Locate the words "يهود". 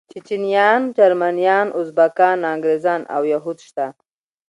3.33-3.57